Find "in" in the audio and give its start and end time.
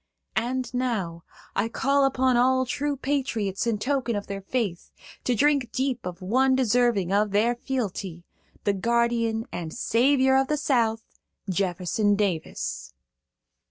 3.67-3.77